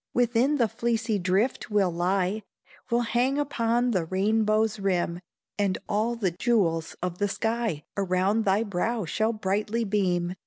[0.15, 2.41] Within the fleecy drift we'll lie,
[2.89, 5.21] We'll hang upon the rainbow's rim;
[5.59, 10.33] And all the jewels of the sky Around thy brow shall brightly beam!